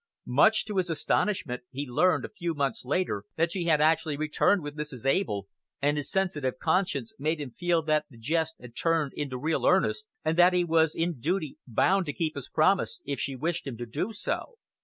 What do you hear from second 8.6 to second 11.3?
turned into real earnest, and that he was in